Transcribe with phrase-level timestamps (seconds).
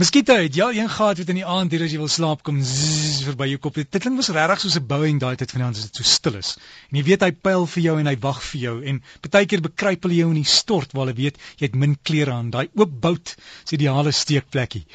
[0.00, 2.40] Muskiete het jy al een gehad wat in die aand hier as jy wil slaap
[2.46, 3.74] kom verby jou kop.
[3.76, 6.08] Dit klink mos regtig soos 'n Boeing daai tyd van die aand as dit so
[6.08, 6.54] stil is.
[6.88, 10.08] En jy weet hy pyl vir jou en hy wag vir jou en partykeer bekruip
[10.08, 12.48] hulle jou in die stort waar hulle weet jy het min klere aan.
[12.48, 13.34] Daai oop bout
[13.66, 14.86] is ideale steekplekkie.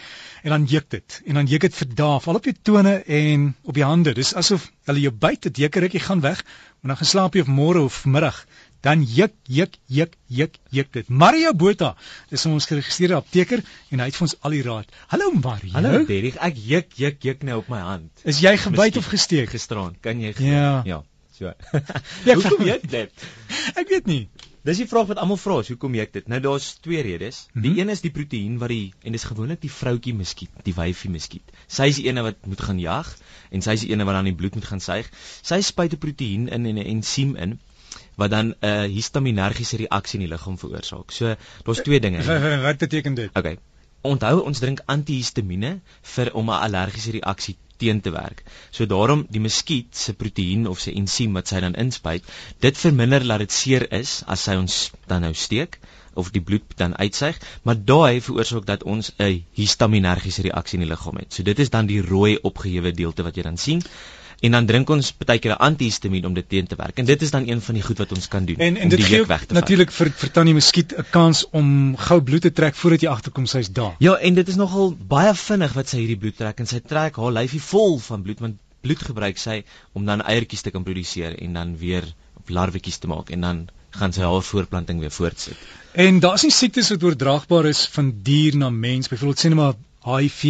[0.42, 1.22] En dan juk dit.
[1.26, 4.14] En dan juk dit vir dae, al op jou tone en op jou hande.
[4.14, 6.42] Dis asof hulle jou byt, dit juk rukkie gaan weg,
[6.82, 8.46] maar dan geslaap jy of môre of middag
[8.86, 11.10] dan juk juk juk juk juk dit.
[11.10, 11.96] Mario Botha
[12.30, 14.92] is ons geregistreerde apteker en hy het vir ons al die raad.
[15.14, 15.74] Hallo Mario.
[15.74, 18.12] Hallo Derrick, ek juk juk juk nou op my hand.
[18.24, 19.98] Is jy gebyt of gesteek gisteraan?
[20.06, 20.82] Kan jy Ja.
[20.86, 21.02] ja.
[21.36, 21.52] So.
[22.26, 23.12] Ja, hoekom juk dit?
[23.82, 24.22] Ek weet nie.
[24.66, 26.28] Dis die vraag wat almal vra, hoekom juk dit?
[26.32, 27.44] Nou daar's twee redes.
[27.54, 27.80] Die Mhm.
[27.80, 31.52] een is die proteïen wat die en dis gewoonlik die vroutjie muskiet, die wyfie muskiet.
[31.68, 33.12] Sy is die ene wat moet gaan jag
[33.52, 35.10] en sy is die ene wat dan die bloed moet gaan suig.
[35.44, 37.60] Sy spuit 'n proteïen in en 'n ensiem in
[38.16, 41.12] wat dan 'n uh, histaminergiese reaksie in die liggaam veroorsaak.
[41.12, 42.24] So daar's twee dinge.
[42.68, 43.30] Wat beteken dit?
[43.34, 43.58] Okay.
[44.02, 45.80] Onthou ons drink antihistamiene
[46.16, 48.44] vir om 'n allergiese reaksie teen te werk.
[48.72, 52.24] So daarom die muskiet se proteïen of sy ensiem wat sy dan inspuit,
[52.60, 55.80] dit verminder dat dit seer is as sy ons dan nou steek
[56.16, 60.92] of die bloed dan uitsuig, maar daai veroorsaak dat ons 'n histaminergiese reaksie in die
[60.94, 61.34] liggaam het.
[61.34, 63.84] So dit is dan die rooi opgehewe deelte wat jy dan sien.
[64.46, 66.98] En dan drink ons baie keer 'n antihistamiin om dit teen te werk.
[67.02, 68.90] En dit is dan een van die goed wat ons kan doen En en om
[68.90, 69.62] dit die gee juk weg te vat.
[69.62, 73.46] natuurlik vir vir Tannie Muskiet 'n kans om gou bloed te trek voordat jy agterkom
[73.46, 73.96] sy's daar.
[74.00, 77.16] Ja, en dit is nogal baie vinnig wat sy hierdie bloed trek en sy trek
[77.16, 81.40] haar lyfie vol van bloed want bloed gebruik sy om dan eiertjies te kan produseer
[81.42, 82.06] en dan weer
[82.38, 85.58] op larwetjies te maak en dan gaan sy haar voortplanting weer voortsit.
[85.94, 89.78] En daar's nie siektes wat oordraagbaar is van dier na mens, byvoorbeeld sê net maar
[90.06, 90.42] HIV.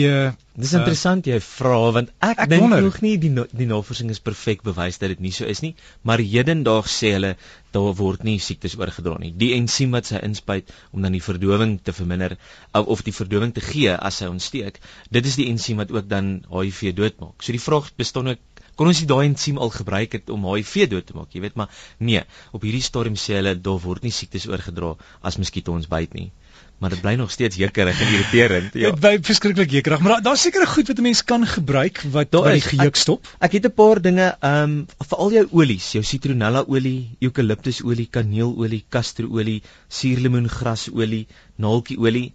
[0.56, 4.20] Dis Uh, interessant jy vra want ek, ek dink nog nie die die navorsing is
[4.24, 7.32] perfek bewys dat dit nie so is nie, maar hedendaags sê hulle
[7.76, 9.32] daar word nie siektes oorgedra nie.
[9.44, 12.38] Die ensiem wat sy inspuit om dan die verdowing te verminder
[12.74, 14.82] of, of die verdowing te gee as sy ontsteek,
[15.12, 17.40] dit is die ensiem wat ook dan HIV doodmaak.
[17.40, 21.08] So die vraag bestaan ook kon ons daai ensiem al gebruik het om HIV dood
[21.08, 21.72] te maak, jy weet, maar
[22.04, 26.16] nee, op hierdie stadium sê hulle daar word nie siektes oorgedra as muskiete ons byt
[26.18, 26.32] nie.
[26.78, 28.74] Maar dit bly nog steeds jekkerig en irriterend.
[28.74, 32.32] Ja, by verskriklik jekkerig, maar daar daar's sekere goed wat 'n mens kan gebruik wat
[32.32, 32.66] Daar die is.
[32.66, 33.28] gejuk stop.
[33.40, 38.86] Ek het 'n paar dinge, ehm um, veral jou olies, jou citronella olie, eukaliptusolie, kaneelolie,
[38.90, 42.34] kastroolie, suurlemoengrasolie, naaltjieolie.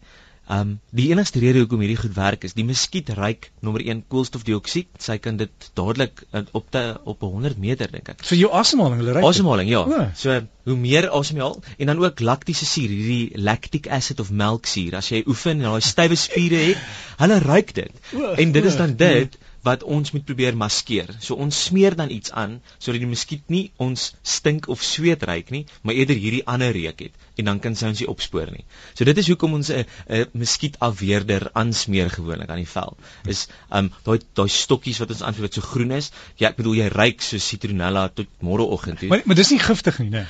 [0.50, 4.88] Um, die enigste rede hoekom hierdie goed werk is die muskiet ruik nommer 1 koolstofdioksied.
[4.98, 8.24] Sy kan dit dadelik uh, op te op 100 meter dink ek.
[8.26, 9.22] So jou asemhaling, hulle ry.
[9.28, 9.84] Asemhaling, ja.
[9.86, 10.08] O.
[10.18, 14.32] So hoe meer asem jy haal en dan ook laktiese suur, hierdie lactic acid of
[14.34, 14.98] melksuur.
[14.98, 16.82] As jy oefen en daai stywe spiere het,
[17.22, 18.02] hulle ruik dit.
[18.18, 21.10] O, En dit is dan dit wat ons moet probeer maskeer.
[21.20, 25.50] So ons smeer dan iets aan sodat die muskiet nie ons stink of sweet ruik
[25.54, 28.64] nie, maar eerder hierdie ander reuk het en dan kan sy ons nie opspoor nie.
[28.94, 32.96] So dit is hoekom ons 'n 'n muskietafweerder aansmeer gewoonlik aan die vel.
[33.24, 36.10] Is um daai daai stokkies wat ons aanvoer wat so groen is.
[36.36, 39.08] Ja, ek bedoel jy ruik so citronella tot môreoggend toe.
[39.08, 40.26] Maar maar dis nie giftig nie, né?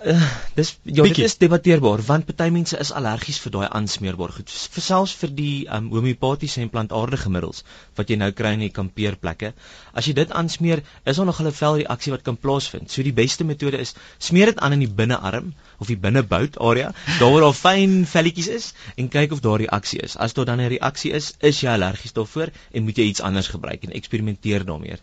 [0.00, 0.16] Uh,
[0.56, 4.52] dis ja, dit is debatteerbaar want party mense is allergies vir daai aansmeerbare goed.
[4.74, 7.60] Vir selfs vir die um, homeopatiese en plantaardige middels
[7.98, 9.50] wat jy nou kry in die kampeerplekke.
[9.92, 12.88] As jy dit aansmeer, is daar nog 'n velreaksie wat kan plaasvind.
[12.90, 16.94] So die beste metode is smeer dit aan in die binnearm of die binnebout area,
[17.18, 20.16] daar waar daar fyn velletjies is en kyk of daar reaksie is.
[20.16, 23.48] As daar dan 'n reaksie is, is jy allergies daarvoor en moet jy iets anders
[23.48, 24.96] gebruik en eksperimenteer daarmee.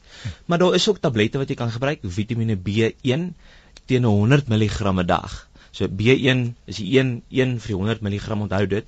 [0.45, 3.33] Maar daar is ook tablette wat jy kan gebruik, Vitamiene B1
[3.87, 5.46] teen 100 mg 'n dag.
[5.77, 8.87] So B1 is die 1 1 vir die 100 mg onthou dit,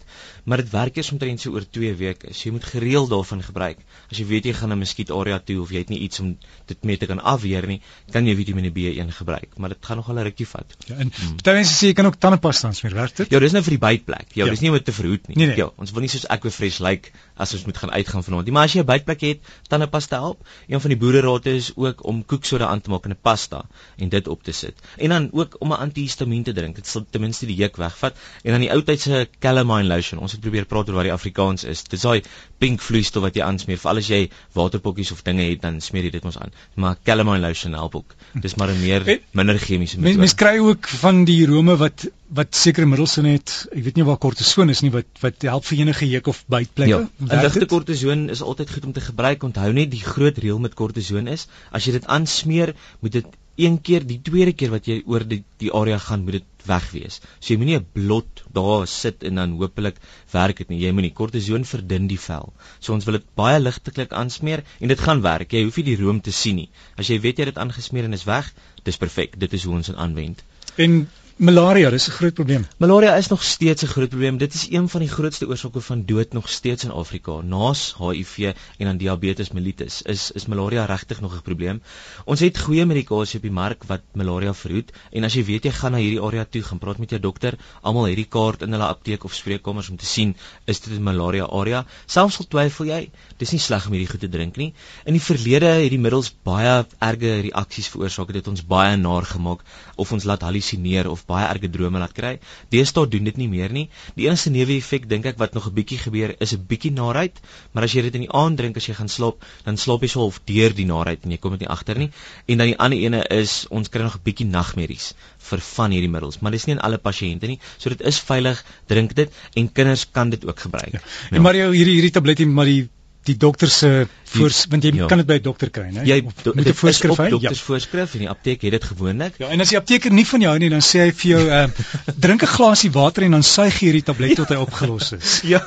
[0.49, 2.31] maar dit werk eers omtrent so oor 2 weke.
[2.33, 3.83] So jy moet gereeld daarvan gebruik.
[4.09, 6.31] As jy weet jy gaan 'n muskietarea toe of jy het nie iets om
[6.71, 10.17] dit mee te kan afweer nie, kan jy Vitamiene B1 gebruik, maar dit gaan nogal
[10.17, 10.75] 'n rukkie vat.
[10.87, 13.29] Ja, en party mense sê jy kan ook tandepasta aansmeer, werk dit?
[13.29, 14.33] Ja, dis nou vir die bytplek.
[14.33, 14.49] Ja, Ja.
[14.49, 15.37] dis nie om dit te verhoed nie.
[15.37, 15.57] Nee, nee.
[15.57, 18.53] Ja, ons wil nie soos Aquafresh lyk like, as ons moet gaan uitgaan vanaand nie.
[18.53, 20.41] Maar as jy 'n bytplek het, tandepasta help.
[20.67, 23.65] Een van die boererate is ook om koeksoda aan te maak in 'n pasta
[23.97, 24.75] en dit op te sit.
[24.97, 26.78] En dan ook om 'n antihistamiin te drink.
[26.79, 28.15] Dit sal ten minste die juk wegvat.
[28.43, 30.21] En dan die ou tydse calamine lotion.
[30.23, 31.83] Ons het probeer praat oor wat die Afrikaans is.
[31.91, 32.21] Dis daai
[32.61, 33.79] pink vloeistof wat jy aansmeer.
[33.81, 34.21] Veral as jy
[34.57, 36.53] waterpokkies of dinge het, dan smeer jy dit mos aan.
[36.79, 38.15] Maar calamine lotion help ook.
[38.41, 40.17] Dis maar 'n meer En- minder chemiese metode.
[40.23, 43.67] mens kry ook van die rome wat wat sekere middels in het.
[43.73, 46.89] Ek weet nie waar kortison is nie wat wat help vir enige juk of bytplekke.
[46.93, 49.43] Ja, 'n ligte kortison is altyd goed om te gebruik.
[49.43, 53.25] Onthou net die groot reël met kortison is, as jy dit aansmeer, moet dit
[53.59, 56.89] een keer, die tweede keer wat jy oor die die area gaan, moet dit weg
[56.93, 57.19] wees.
[57.39, 59.97] So jy moenie 'n blot daar sit en dan hopelik
[60.31, 60.79] werk dit nie.
[60.79, 62.53] Jy moenie kortison verdun die vel.
[62.79, 65.51] So ons wil dit baie ligtelik aansmeer en dit gaan werk.
[65.51, 66.69] Jy hoef nie die room te sien nie.
[66.97, 68.53] As jy weet jy het dit aangesmeer en is weg,
[68.83, 69.39] dis perfek.
[69.39, 70.43] Dit is hoe ons dit aanwend.
[70.77, 71.07] En
[71.39, 72.67] Malaria, dis 'n groot probleem.
[72.77, 74.37] Malaria is nog steeds 'n groot probleem.
[74.37, 77.41] Dit is een van die grootste oorsake van dood nog steeds in Afrika.
[77.41, 81.81] Naas HIV en dan diabetes mellitus is is malaria regtig nog 'n probleem.
[82.25, 85.71] Ons het goeie medikasie op die mark wat malaria verhoed en as jy weet jy
[85.71, 87.57] gaan na hierdie area toe, gaan praat met jou dokter.
[87.81, 90.35] Almal het die kaart in hulle apteek of spreekkamers om te sien
[90.65, 91.85] is dit 'n malaria area.
[92.05, 94.73] Selfs al twyfel jy, dis nie sleg om hierdie goed te drink nie.
[95.05, 98.27] In die verlede het die middels baie erge reaksies veroorsaak.
[98.27, 99.59] Dit het ons baie naar gemaak
[99.95, 102.33] of ons laat halusineer of baie erge drome laat kry.
[102.73, 103.85] Deesdae doen dit nie meer nie.
[104.17, 107.39] Die enigste neeweffek dink ek wat nog 'n bietjie gebeur is 'n bietjie naait,
[107.73, 110.09] maar as jy dit in die aand drink as jy gaan slaap, dan slaap jy
[110.09, 112.11] so half deur die naait en jy kom dit nie agter nie.
[112.47, 115.13] En dan die ander ene is ons kry nog 'n bietjie nagmerries
[115.49, 117.59] vir van hierdie middels, maar dis nie in alle pasiënte nie.
[117.77, 120.91] So dit is veilig, drink dit en kinders kan dit ook gebruik.
[120.91, 120.99] Ja.
[121.31, 122.89] En Mario hierdie hierdie tabletie maar die
[123.27, 125.07] die dokter se voors want jy ja.
[125.09, 126.05] kan dit by 'n dokter kry, né?
[126.05, 127.29] Jy moet 'n voorskrif hê.
[127.29, 127.65] Dokters ja.
[127.65, 129.37] voorskrif en die apteek het dit gewoonlik.
[129.37, 131.41] Ja, en as die apteker nie van jou hou nie, dan sê hy vir jou,
[131.47, 131.67] uh,
[132.25, 135.41] drink 'n glasie water en dan suig jy hierdie tablet tot hy opgelos is.
[135.53, 135.61] ja,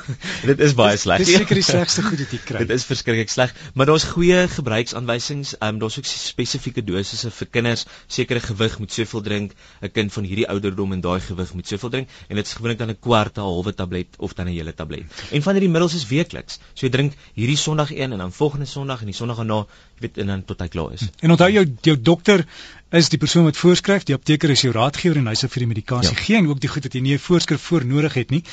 [0.45, 1.23] dit is baie sleg.
[1.23, 2.63] Dit is seker die slegste goed wat jy kry.
[2.65, 5.55] Dit is verskriklik sleg, maar daar's goeie gebruiksaanwysings.
[5.59, 7.85] Ehm um, daar's ook spesifieke dosisse vir kinders.
[8.07, 9.53] Sekere gewig moet soveel drink.
[9.81, 12.79] 'n Kind van hierdie ouderdom en daai gewig moet soveel drink en dit is gewoonlik
[12.79, 15.03] dan 'n kwart, 'n halwe tablet of dan 'n hele tablet.
[15.31, 16.59] En van hierdie middels is weekliks.
[16.73, 19.65] So jy drink hierdie Sondag een en dan volgende Sondag en die Sondag daarna,
[19.97, 21.07] jy weet, en dan tot hy klaar is.
[21.21, 22.45] En onthou jou jou dokter
[22.93, 25.69] is die persoon wat voorskryf, die apteker is jou raadgewer en hy sal vir die
[25.71, 26.21] medikasie ja.
[26.21, 28.43] gee en ook die goed wat jy nie 'n voorskrif voor nodig het nie.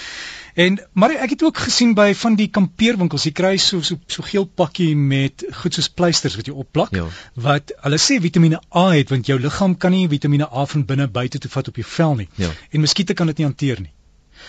[0.55, 4.23] En maar ek het ook gesien by van die kampeerwinkels, jy kry so so so
[4.23, 7.07] geel pakkie met goed soos pleisters wat jy opplak ja.
[7.35, 11.09] wat hulle sê Vitamiene A het want jou liggaam kan nie Vitamiene A van binne
[11.09, 12.29] buite toe vat op jou vel nie.
[12.37, 12.51] Ja.
[12.71, 13.93] En muskiete kan dit nie hanteer nie.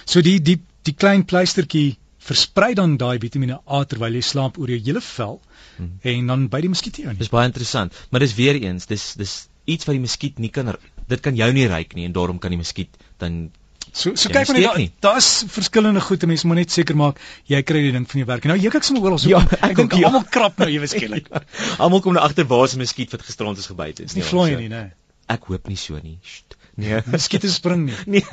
[0.05, 4.69] So die die die klein pleistertjie versprei dan daai Vitamiene A terwyl jy slaap oor
[4.69, 5.39] jou hele vel
[5.77, 5.93] hmm.
[6.13, 7.15] en dan by die muskiete.
[7.17, 9.37] Dis baie interessant, maar dis weer eens, dis dis
[9.69, 10.73] iets wat die muskiet nie kan
[11.11, 13.49] dit kan jou nie ruik nie en daarom kan die muskiet dan
[13.91, 17.17] So so kyk maar net daar's verskillende goede mense moet net seker maak
[17.49, 18.45] jy kry die ding van jou werk.
[18.47, 19.27] Nou jy kyk sommer oral so.
[19.31, 20.07] Ja, ek dink ja.
[20.07, 21.27] almal krap nou ewe skielik.
[21.83, 23.99] almal kom nou agter waar se muskiet wat gisterond is gebyt.
[24.05, 24.93] Dis nie vloei nie, nee.
[25.31, 26.19] Ek hoop nie so nie.
[26.23, 26.55] Sst.
[26.75, 27.95] Nee, skiet en spring nie.
[28.05, 28.25] Nee.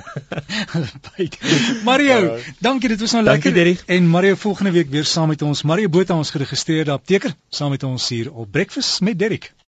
[1.88, 3.54] Mario, uh, dankie, dit was nou lekker.
[3.54, 5.62] Dankie, en Mario volgende week weer saam met ons.
[5.62, 9.52] Mario Botha ons geregistreerde apteker saam met ons hier op Breakfast met Derrick.